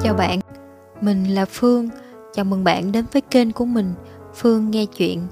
[0.00, 0.40] Chào bạn,
[1.00, 1.88] mình là Phương.
[2.32, 3.94] Chào mừng bạn đến với kênh của mình,
[4.34, 5.26] Phương nghe chuyện,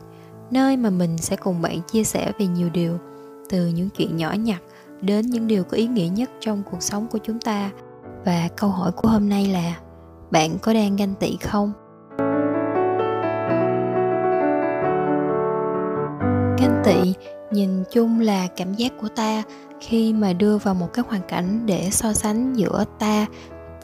[0.50, 2.98] nơi mà mình sẽ cùng bạn chia sẻ về nhiều điều,
[3.50, 4.62] từ những chuyện nhỏ nhặt
[5.00, 7.70] đến những điều có ý nghĩa nhất trong cuộc sống của chúng ta.
[8.24, 9.76] Và câu hỏi của hôm nay là
[10.30, 11.72] bạn có đang ganh tị không?
[16.58, 17.14] Ganh tị
[17.50, 19.42] nhìn chung là cảm giác của ta
[19.80, 23.26] khi mà đưa vào một cái hoàn cảnh để so sánh giữa ta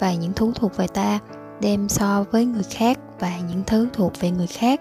[0.02, 1.18] và những thứ thuộc về ta
[1.60, 4.80] đem so với người khác và những thứ thuộc về người khác.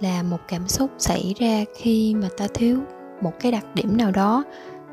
[0.00, 2.78] Là một cảm xúc xảy ra khi mà ta thiếu
[3.20, 4.44] một cái đặc điểm nào đó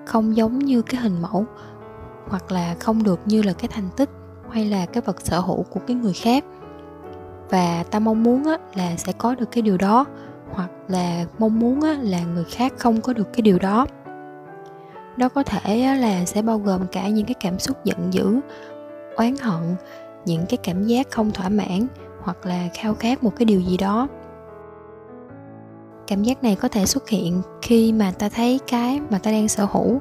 [0.06, 1.46] không giống như cái hình mẫu
[2.28, 4.10] hoặc là không được như là cái thành tích
[4.52, 6.46] hay là cái vật sở hữu của cái người khác.
[7.50, 10.06] Và ta mong muốn á, là sẽ có được cái điều đó
[10.52, 13.88] hoặc là mong muốn á, là người khác không có được cái điều đó.
[15.18, 18.40] Đó có thể á, là sẽ bao gồm cả những cái cảm xúc giận dữ
[19.20, 19.76] oán hận
[20.26, 21.88] những cái cảm giác không thỏa mãn
[22.22, 24.08] hoặc là khao khát một cái điều gì đó.
[26.08, 29.48] Cảm giác này có thể xuất hiện khi mà ta thấy cái mà ta đang
[29.48, 30.00] sở hữu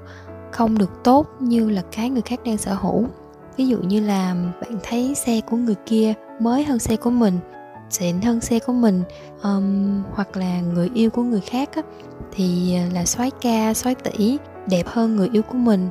[0.53, 3.05] không được tốt như là cái người khác đang sở hữu.
[3.57, 7.39] Ví dụ như là bạn thấy xe của người kia mới hơn xe của mình
[7.91, 9.03] xịn hơn xe của mình
[9.43, 11.83] um, hoặc là người yêu của người khác á,
[12.33, 15.89] thì là soái ca soái tỷ đẹp hơn người yêu của mình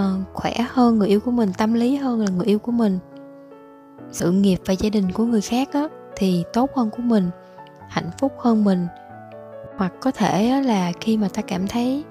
[0.00, 2.98] uh, khỏe hơn người yêu của mình tâm lý hơn là người yêu của mình.
[4.10, 7.30] Sự nghiệp và gia đình của người khác á, thì tốt hơn của mình
[7.88, 8.86] hạnh phúc hơn mình.
[9.76, 12.04] Hoặc có thể là khi mà ta cảm thấy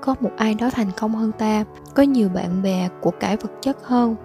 [0.00, 3.50] có một ai đó thành công hơn ta có nhiều bạn bè của cải vật
[3.60, 4.16] chất hơn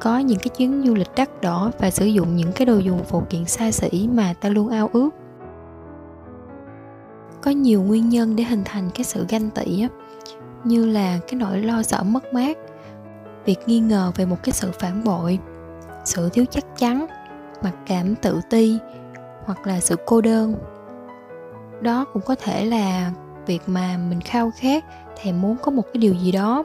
[0.00, 3.04] có những cái chuyến du lịch đắt đỏ và sử dụng những cái đồ dùng
[3.04, 5.10] phụ kiện xa xỉ mà ta luôn ao ước.
[7.40, 9.88] Có nhiều nguyên nhân để hình thành cái sự ganh tị á
[10.66, 12.58] như là cái nỗi lo sợ mất mát,
[13.44, 15.38] việc nghi ngờ về một cái sự phản bội,
[16.04, 17.06] sự thiếu chắc chắn,
[17.62, 18.78] mặc cảm tự ti,
[19.44, 20.54] hoặc là sự cô đơn.
[21.80, 23.12] Đó cũng có thể là
[23.46, 24.84] việc mà mình khao khát,
[25.16, 26.64] thèm muốn có một cái điều gì đó,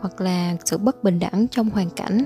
[0.00, 2.24] hoặc là sự bất bình đẳng trong hoàn cảnh.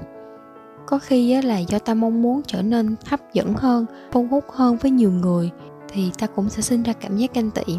[0.87, 4.77] Có khi là do ta mong muốn trở nên hấp dẫn hơn, thu hút hơn
[4.77, 5.51] với nhiều người,
[5.89, 7.79] thì ta cũng sẽ sinh ra cảm giác ganh tị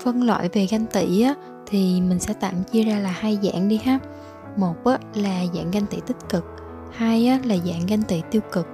[0.00, 1.34] phân loại về ganh tị á,
[1.66, 3.98] thì mình sẽ tạm chia ra là hai dạng đi ha.
[4.56, 6.44] Một á, là dạng ganh tị tích cực
[6.92, 8.66] hai á, là dạng ganh tị tiêu cực.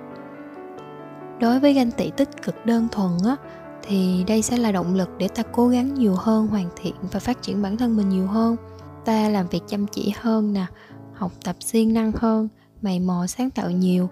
[1.40, 3.36] Đối với ganh tị tích cực đơn thuần á,
[3.82, 7.20] thì đây sẽ là động lực để ta cố gắng nhiều hơn hoàn thiện và
[7.20, 8.56] phát triển bản thân mình nhiều hơn.
[9.04, 10.66] Ta làm việc chăm chỉ hơn nè
[11.14, 12.48] học tập siêng năng hơn
[12.82, 14.08] mày mò sáng tạo nhiều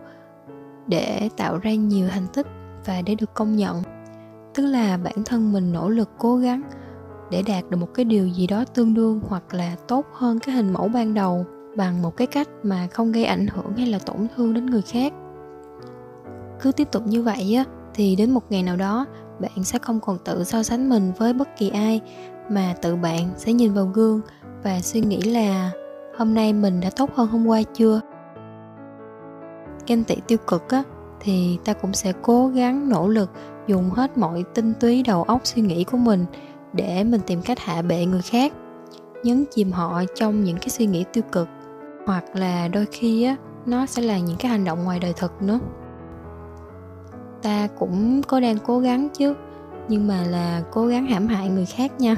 [0.87, 2.47] để tạo ra nhiều thành tích
[2.87, 3.83] và để được công nhận.
[4.55, 6.62] Tức là bản thân mình nỗ lực cố gắng
[7.32, 10.54] để đạt được một cái điều gì đó tương đương hoặc là tốt hơn cái
[10.54, 13.98] hình mẫu ban đầu bằng một cái cách mà không gây ảnh hưởng hay là
[13.98, 15.12] tổn thương đến người khác.
[16.60, 19.06] Cứ tiếp tục như vậy á, thì đến một ngày nào đó,
[19.41, 22.00] bạn sẽ không còn tự so sánh mình với bất kỳ ai,
[22.50, 24.20] mà tự bạn sẽ nhìn vào gương
[24.62, 25.70] và suy nghĩ là
[26.19, 28.00] hôm nay mình đã tốt hơn hôm qua chưa?
[29.87, 30.82] Ganh tị tiêu cực á,
[31.20, 33.31] thì ta cũng sẽ cố gắng nỗ lực
[33.66, 36.26] dùng hết mọi tinh túy, đầu óc, suy nghĩ của mình
[36.72, 38.53] để mình tìm cách hạ bệ người khác,
[39.25, 41.49] nhấn chìm họ trong những cái suy nghĩ tiêu cực,
[42.06, 45.43] hoặc là đôi khi á, nó sẽ là những cái hành động ngoài đời thực
[45.43, 45.59] nữa.
[47.43, 49.34] Ta cũng có đang cố gắng chứ,
[49.88, 52.15] nhưng mà là cố gắng hãm hại người khác nha.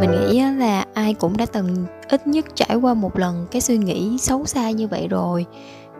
[0.00, 3.78] Mình nghĩ là ai cũng đã từng ít nhất trải qua một lần cái suy
[3.78, 5.46] nghĩ xấu xa như vậy rồi.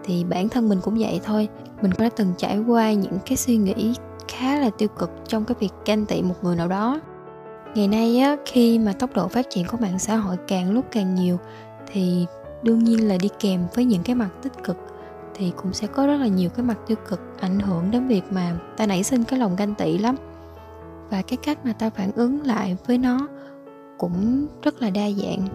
[0.05, 1.49] Thì bản thân mình cũng vậy thôi.
[1.83, 3.95] Mình cũng đã từng trải qua những cái suy nghĩ
[4.29, 7.01] khá là tiêu cực trong cái việc ganh tị một người nào đó.
[7.75, 10.85] Ngày nay á, khi mà tốc độ phát triển của mạng xã hội càng lúc
[10.91, 11.39] càng nhiều,
[11.93, 12.27] thì
[12.63, 14.77] đương nhiên là đi kèm với những cái mặt tích cực,
[15.35, 18.23] thì cũng sẽ có rất là nhiều cái mặt tiêu cực ảnh hưởng đến việc
[18.31, 20.17] mà ta nảy sinh cái lòng ganh tị lắm.
[21.11, 23.29] Và cái cách mà ta phản ứng lại với nó
[23.99, 25.47] cũng rất là đa dạng.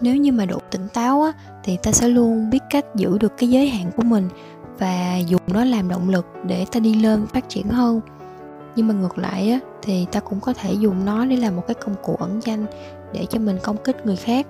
[0.00, 1.32] Nếu như mà đủ tỉnh táo á,
[1.64, 4.28] thì ta sẽ luôn biết cách giữ được cái giới hạn của mình
[4.78, 8.00] và dùng nó làm động lực để ta đi lên phát triển hơn.
[8.76, 11.62] Nhưng mà ngược lại á, thì ta cũng có thể dùng nó để làm một
[11.66, 12.66] cái công cụ ẩn danh
[13.12, 14.46] để cho mình công kích người khác.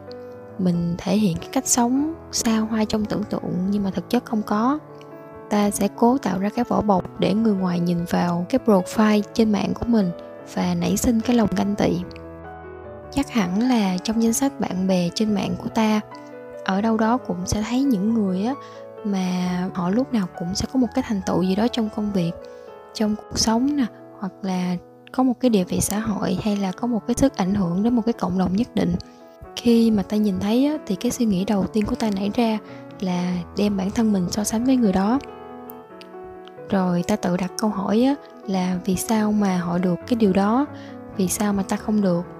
[0.58, 4.24] Mình thể hiện cái cách sống xa hoa trong tưởng tượng nhưng mà thực chất
[4.24, 4.78] không có.
[5.50, 9.22] Ta sẽ cố tạo ra cái vỏ bọc để người ngoài nhìn vào cái profile
[9.34, 10.10] trên mạng của mình
[10.54, 12.00] và nảy sinh cái lòng ganh tị
[13.16, 16.00] chắc hẳn là trong danh sách bạn bè trên mạng của ta
[16.64, 18.54] ở đâu đó cũng sẽ thấy những người á
[19.04, 22.12] mà họ lúc nào cũng sẽ có một cái thành tựu gì đó trong công
[22.12, 22.32] việc
[22.94, 23.84] trong cuộc sống nè
[24.20, 24.76] hoặc là
[25.12, 27.82] có một cái địa vị xã hội hay là có một cái sức ảnh hưởng
[27.82, 28.94] đến một cái cộng đồng nhất định.
[29.56, 32.30] Khi mà ta nhìn thấy á, thì cái suy nghĩ đầu tiên của ta nảy
[32.34, 32.58] ra
[33.00, 35.18] là đem bản thân mình so sánh với người đó.
[36.70, 38.14] Rồi ta tự đặt câu hỏi á,
[38.46, 40.66] là vì sao mà họ được cái điều đó?
[41.16, 42.35] Vì sao mà ta không được?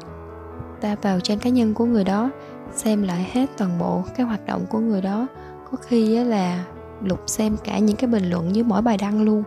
[0.81, 2.31] Ta vào trang cá nhân của người đó,
[2.73, 5.26] xem lại hết toàn bộ cái hoạt động của người đó.
[5.70, 6.64] Có khi là
[7.02, 9.43] lục xem cả những cái bình luận dưới mỗi bài đăng luôn.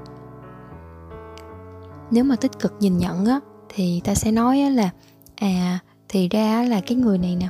[2.11, 3.39] Nếu mà tích cực nhìn nhận á,
[3.69, 4.89] thì ta sẽ nói là
[5.35, 5.79] à
[6.09, 7.47] thì ra là cái người này nè,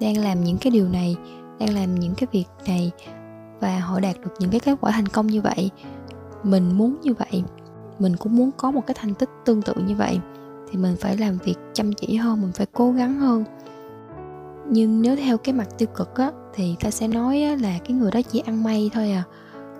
[0.00, 1.16] đang làm những cái điều này,
[1.60, 2.90] đang làm những cái việc này
[3.60, 5.70] và họ đạt được những cái kết quả thành công như vậy.
[6.42, 7.42] Mình muốn như vậy,
[7.98, 10.20] mình cũng muốn có một cái thành tích tương tự như vậy
[10.70, 13.44] thì mình phải làm việc chăm chỉ hơn mình phải cố gắng hơn.
[14.70, 17.92] Nhưng nếu theo cái mặt tiêu cực á thì ta sẽ nói á, là cái
[17.92, 19.22] người đó chỉ ăn may thôi à.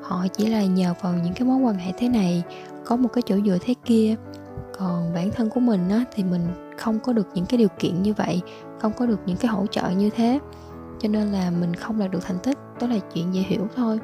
[0.02, 2.43] Họ chỉ là nhờ vào những cái mối quan hệ thế này
[2.85, 4.14] có một cái chỗ dựa thế kia.
[4.79, 6.43] Còn bản thân của mình á thì mình
[6.79, 8.41] không có được những cái điều kiện như vậy
[8.81, 10.38] không có được những cái hỗ trợ như thế.
[11.00, 14.00] Cho nên là mình không đạt được thành tích đó là chuyện dễ hiểu thôi.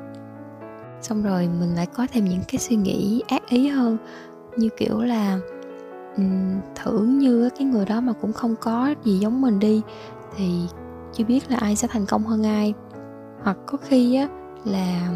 [1.03, 3.97] Xong rồi mình lại có thêm những cái suy nghĩ ác ý hơn
[4.57, 5.39] như kiểu là
[6.17, 9.83] um, thử như cái người đó mà cũng không có gì giống mình đi
[10.37, 10.67] thì
[11.13, 12.75] chưa biết là ai sẽ thành công hơn ai.
[13.43, 14.29] Hoặc có khi á
[14.65, 15.09] là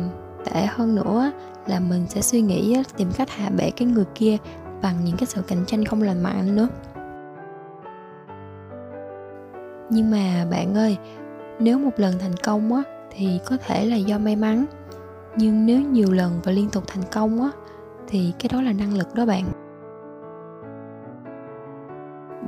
[0.44, 1.30] tệ hơn nữa
[1.66, 4.36] là mình sẽ suy nghĩ á, tìm cách hạ bệ cái người kia
[4.82, 6.68] bằng những cái sự cạnh tranh không lành mạnh nữa.
[9.90, 10.96] Nhưng mà bạn ơi
[11.58, 14.64] nếu một lần thành công á thì có thể là do may mắn.
[15.36, 17.50] Nhưng nếu nhiều lần và liên tục thành công á
[18.08, 19.44] thì cái đó là năng lực đó bạn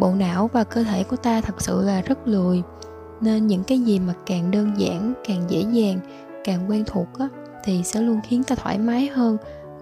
[0.00, 2.62] bộ não và cơ thể của ta thật sự là rất lười.
[3.20, 6.00] Nên những cái gì mà càng đơn giản càng dễ dàng
[6.44, 7.28] càng quen thuộc á
[7.64, 9.36] thì sẽ luôn khiến ta thoải mái hơn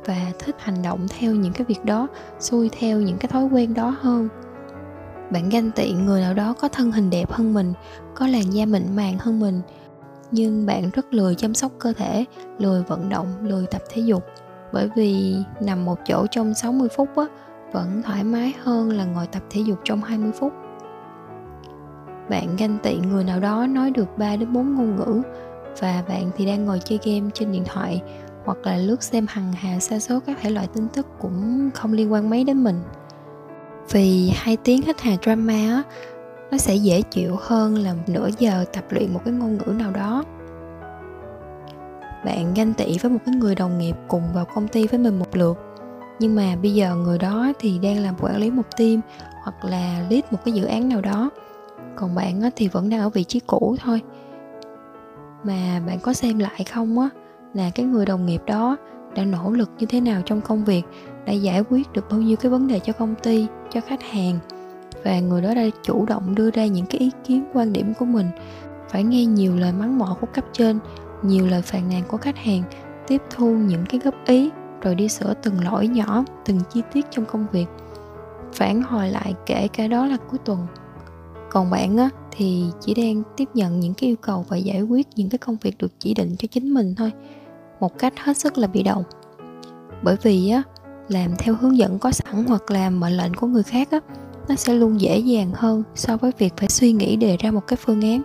[0.05, 2.09] và thích hành động theo những cái việc đó
[2.41, 4.29] xuôi theo những cái thói quen đó hơn.
[5.31, 7.73] Bạn ganh tị người nào đó có thân hình đẹp hơn mình
[8.15, 9.61] có làn da mịn màng hơn mình
[10.31, 12.25] nhưng bạn rất lười chăm sóc cơ thể
[12.59, 14.25] lười vận động lười tập thể dục.
[14.73, 17.25] Bởi vì nằm một chỗ trong 60 phút á,
[17.73, 20.53] vẫn thoải mái hơn là ngồi tập thể dục trong 20 phút.
[22.31, 25.23] Bạn ganh tị người nào đó nói được 3 đến 4 ngôn ngữ
[25.81, 28.03] và bạn thì đang ngồi chơi game trên điện thoại
[28.44, 31.93] hoặc là lướt xem hằng hà xa số các thể loại tin tức cũng không
[31.93, 32.81] liên quan mấy đến mình.
[33.91, 35.82] Vì hai tiếng hít hà drama á,
[36.50, 39.91] nó sẽ dễ chịu hơn là nửa giờ tập luyện một cái ngôn ngữ nào
[39.91, 40.25] đó.
[42.25, 45.19] Bạn ganh tị với một cái người đồng nghiệp cùng vào công ty với mình
[45.19, 45.59] một lượt
[46.19, 49.00] nhưng mà bây giờ người đó thì đang làm quản lý một team
[49.43, 51.31] hoặc là lead một cái dự án nào đó.
[51.97, 54.00] Còn bạn thì vẫn đang ở vị trí cũ thôi.
[55.44, 57.09] Mà bạn có xem lại không á
[57.55, 58.76] là cái người đồng nghiệp đó
[59.15, 60.82] đã nỗ lực như thế nào trong công việc,
[61.26, 64.38] đã giải quyết được bao nhiêu cái vấn đề cho công ty, cho khách hàng?
[65.05, 68.05] Và người đó đã chủ động đưa ra những cái ý kiến quan điểm của
[68.05, 68.26] mình.
[68.88, 70.79] Phải nghe nhiều lời mắng mỏ của cấp trên,
[71.23, 72.62] nhiều lời phàn nàn của khách hàng,
[73.06, 74.50] tiếp thu những cái góp ý
[74.83, 77.67] rồi đi sửa từng lỗi nhỏ, từng chi tiết trong công việc,
[78.53, 80.67] phản hồi lại kể cả đó là cuối tuần.
[81.51, 85.07] Còn bạn á, thì chỉ đang tiếp nhận những cái yêu cầu và giải quyết
[85.17, 87.13] những cái công việc được chỉ định cho chính mình thôi,
[87.81, 89.05] một cách hết sức là bị động.
[90.03, 90.63] Bởi vì á,
[91.08, 94.01] làm theo hướng dẫn có sẵn hoặc làm mệnh lệnh của người khác á,
[94.49, 97.67] nó sẽ luôn dễ dàng hơn so với việc phải suy nghĩ đề ra một
[97.67, 98.23] cái phương án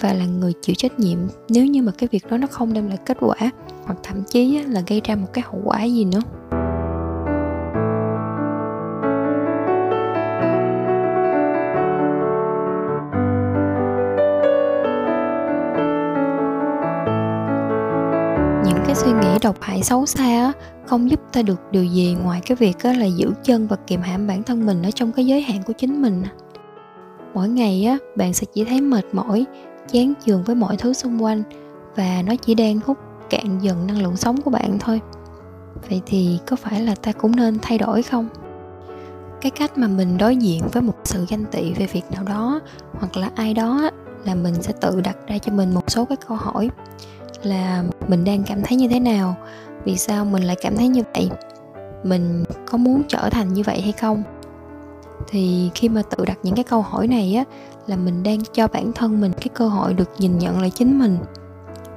[0.00, 1.18] và là người chịu trách nhiệm
[1.48, 3.36] nếu như mà cái việc đó nó không đem lại kết quả
[3.84, 6.20] hoặc thậm chí là gây ra một cái hậu quả gì nữa.
[18.64, 20.52] Những cái suy nghĩ độc hại xấu xa
[20.86, 24.26] không giúp ta được điều gì ngoài cái việc là giữ chân và kiềm hãm
[24.26, 26.22] bản thân mình ở trong cái giới hạn của chính mình.
[27.34, 29.44] Mỗi ngày á, bạn sẽ chỉ thấy mệt mỏi
[29.88, 31.42] chán chường với mọi thứ xung quanh
[31.96, 32.98] và nó chỉ đang hút
[33.30, 35.00] cạn dần năng lượng sống của bạn thôi.
[35.88, 38.28] Vậy thì có phải là ta cũng nên thay đổi không?
[39.40, 42.60] Cái cách mà mình đối diện với một sự ganh tị về việc nào đó
[42.92, 43.90] hoặc là ai đó
[44.24, 46.70] là mình sẽ tự đặt ra cho mình một số cái câu hỏi
[47.42, 49.36] là mình đang cảm thấy như thế nào?
[49.84, 51.30] Vì sao mình lại cảm thấy như vậy?
[52.04, 54.22] Mình có muốn trở thành như vậy hay không?
[55.28, 57.44] Thì khi mà tự đặt những cái câu hỏi này á
[57.86, 60.98] là mình đang cho bản thân mình cái cơ hội được nhìn nhận lại chính
[60.98, 61.18] mình.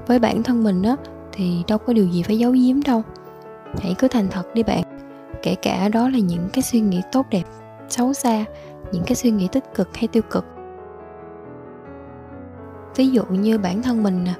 [0.08, 0.96] Với bản thân mình á,
[1.32, 3.04] thì đâu có điều gì phải giấu giếm đâu.
[3.82, 4.84] Hãy cứ thành thật đi bạn.
[5.42, 7.44] Kể cả đó là những cái suy nghĩ tốt đẹp,
[7.90, 8.46] xấu xa,
[8.92, 10.46] những cái suy nghĩ tích cực hay tiêu cực.
[12.96, 14.34] Ví dụ như bản thân mình nè,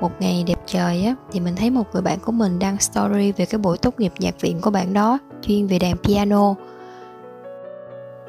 [0.00, 3.32] một ngày đẹp trời á, thì mình thấy một người bạn của mình đăng story
[3.32, 6.54] về cái buổi tốt nghiệp nhạc viện của bạn đó, chuyên về đàn piano.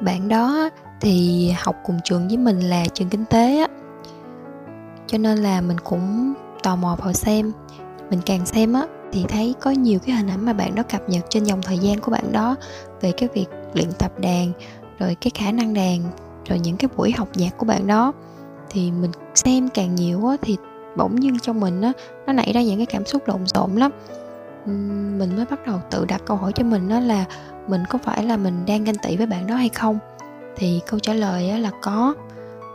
[0.00, 0.70] Bạn đó
[1.04, 3.66] thì học cùng trường với mình là trường kinh tế á.
[5.06, 7.52] Cho nên là mình cũng tò mò vào xem,
[8.10, 11.08] mình càng xem á thì thấy có nhiều cái hình ảnh mà bạn đó cập
[11.08, 12.56] nhật trên dòng thời gian của bạn đó
[13.00, 14.52] về cái việc luyện tập đàn,
[14.98, 16.00] rồi cái khả năng đàn,
[16.48, 18.12] rồi những cái buổi học nhạc của bạn đó.
[18.70, 20.56] Thì mình xem càng nhiều á thì
[20.96, 21.92] bỗng dưng trong mình á,
[22.26, 23.90] nó nảy ra những cái cảm xúc lộn xộn lắm.
[25.18, 27.24] Mình mới bắt đầu tự đặt câu hỏi cho mình đó là
[27.68, 29.98] mình có phải là mình đang ganh tị với bạn đó hay không?
[30.56, 32.14] Thì câu trả lời là có.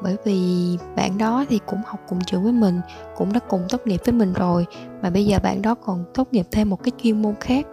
[0.04, 2.82] Bởi vì bạn đó thì cũng học cùng trường với mình,
[3.16, 4.66] cũng đã cùng tốt nghiệp với mình rồi,
[5.02, 7.66] mà bây giờ bạn đó còn tốt nghiệp thêm một cái chuyên môn khác.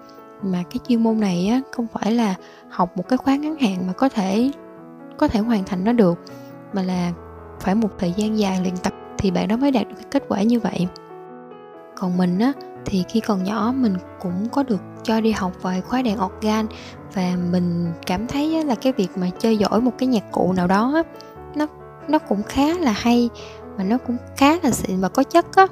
[0.42, 2.34] Mà cái chuyên môn này á, không phải là
[2.70, 4.50] học một cái khóa ngắn hạn mà có thể
[5.16, 6.18] có thể hoàn thành nó được,
[6.72, 7.12] mà là
[7.60, 10.22] phải một thời gian dài luyện tập thì bạn đó mới đạt được cái kết
[10.28, 10.88] quả như vậy.
[11.96, 12.52] Còn mình á
[12.86, 16.66] thì khi còn nhỏ mình cũng có được cho đi học vài khóa đàn organ
[17.14, 20.66] và mình cảm thấy là cái việc mà chơi giỏi một cái nhạc cụ nào
[20.66, 21.02] đó
[21.54, 21.66] nó
[22.08, 23.30] nó cũng khá là hay
[23.78, 25.66] mà nó cũng khá là xịn và có chất á.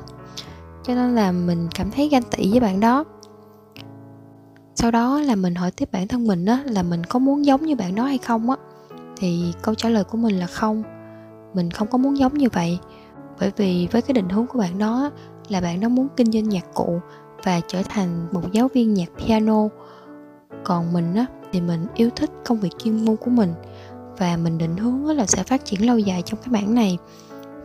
[0.83, 3.05] Cho nên là mình cảm thấy ganh tị với bạn đó.
[4.75, 7.67] Sau đó là mình hỏi tiếp bản thân mình á là mình có muốn giống
[7.67, 8.57] như bạn đó hay không á,
[9.17, 10.83] thì câu trả lời của mình là không.
[11.55, 12.79] Mình không có muốn giống như vậy.
[13.41, 15.11] Bởi vì với cái định hướng của bạn đó
[15.49, 17.01] là bạn đó muốn kinh doanh nhạc cụ
[17.45, 19.69] và trở thành một giáo viên nhạc piano.
[20.65, 23.55] Còn mình á, thì mình yêu thích công việc chuyên môn của mình
[24.19, 26.99] và mình định hướng là sẽ phát triển lâu dài trong cái mảng này.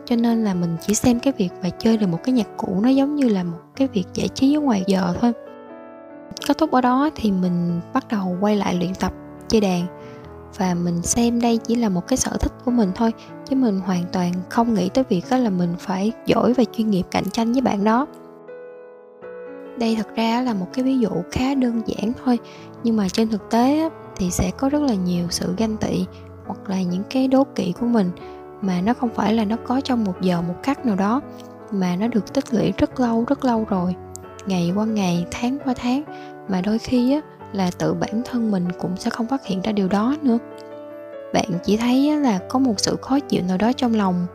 [0.05, 2.79] Cho nên là mình chỉ xem cái việc mà chơi được một cái nhạc cụ
[2.81, 5.33] nó giống như là một cái việc giải trí ở ngoài giờ thôi.
[6.47, 9.13] Kết thúc ở đó thì mình bắt đầu quay lại luyện tập
[9.47, 9.85] chơi đàn
[10.57, 13.11] và mình xem đây chỉ là một cái sở thích của mình thôi
[13.49, 16.89] chứ mình hoàn toàn không nghĩ tới việc đó là mình phải giỏi và chuyên
[16.89, 18.07] nghiệp cạnh tranh với bạn đó.
[19.79, 22.39] Đây thật ra là một cái ví dụ khá đơn giản thôi,
[22.83, 26.05] nhưng mà trên thực tế thì sẽ có rất là nhiều sự ganh tị
[26.45, 28.11] hoặc là những cái đố kỵ của mình
[28.61, 31.21] mà nó không phải là nó có trong một giờ một khắc nào đó,
[31.71, 33.95] mà nó được tích lũy rất lâu rất lâu rồi,
[34.45, 36.03] ngày qua ngày, tháng qua tháng,
[36.49, 37.21] mà đôi khi á
[37.53, 40.37] là tự bản thân mình cũng sẽ không phát hiện ra điều đó nữa
[41.33, 44.25] bạn chỉ thấy là có một sự khó chịu nào đó trong lòng,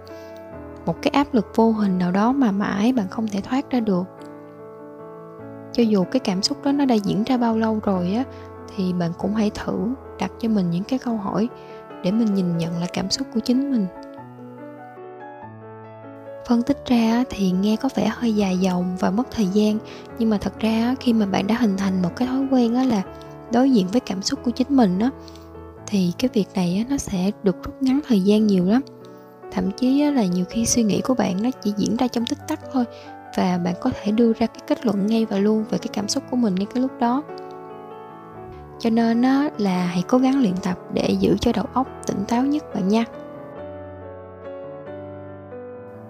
[0.86, 3.80] một cái áp lực vô hình nào đó mà mãi bạn không thể thoát ra
[3.80, 4.04] được.
[5.72, 8.24] Cho dù cái cảm xúc đó nó đã diễn ra bao lâu rồi á,
[8.76, 11.48] thì bạn cũng hãy thử đặt cho mình những cái câu hỏi
[12.02, 13.86] để mình nhìn nhận lại cảm xúc của chính mình.
[16.48, 19.78] Phân tích ra thì nghe có vẻ hơi dài dòng và mất thời gian,
[20.18, 22.84] nhưng mà thật ra khi mà bạn đã hình thành một cái thói quen á
[22.84, 23.02] là
[23.52, 25.10] đối diện với cảm xúc của chính mình á
[25.94, 28.82] thì cái việc này nó sẽ được rút ngắn thời gian nhiều lắm.
[29.52, 32.38] Thậm chí là nhiều khi suy nghĩ của bạn nó chỉ diễn ra trong tích
[32.48, 32.84] tắc thôi
[33.36, 36.08] và bạn có thể đưa ra cái kết luận ngay và luôn về cái cảm
[36.08, 37.22] xúc của mình ngay cái lúc đó.
[38.78, 42.24] Cho nên nó là hãy cố gắng luyện tập để giữ cho đầu óc tỉnh
[42.28, 43.04] táo nhất bạn nha.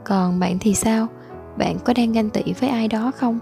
[0.05, 1.07] Còn bạn thì sao?
[1.57, 3.39] Bạn có đang ganh tị với ai đó không?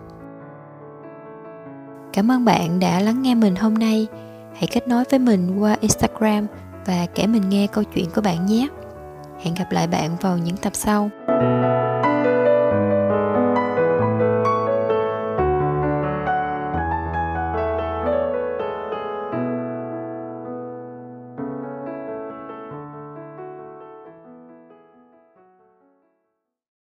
[2.13, 4.09] Cảm ơn bạn đã lắng nghe mình hôm nay
[4.55, 6.47] hãy kết nối với mình qua instagram
[6.87, 8.69] và kể mình nghe câu chuyện của bạn nhé.
[9.41, 11.11] Hẹn gặp lại bạn vào những tập sau.